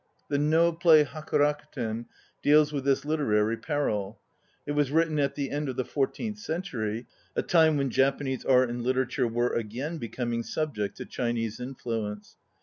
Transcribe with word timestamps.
The 0.31 0.39
No 0.39 0.71
play 0.73 1.03
Haku 1.03 1.37
Rakuten 1.37 2.07
deals 2.41 2.73
with 2.73 2.85
this 2.85 3.05
literary 3.05 3.55
peril. 3.55 4.19
It 4.65 4.71
was 4.71 4.89
written 4.89 5.19
at 5.19 5.35
the 5.35 5.51
end 5.51 5.69
of 5.69 5.75
the 5.75 5.85
fourteenth 5.85 6.39
century, 6.39 7.05
a 7.35 7.43
time 7.43 7.77
when 7.77 7.91
Japanese 7.91 8.43
art 8.43 8.71
and 8.71 8.81
literature 8.81 9.27
were 9.27 9.53
again 9.53 9.99
becoming 9.99 10.41
subject 10.41 10.97
to 10.97 11.05
Chinese 11.05 11.59
influence. 11.59 12.35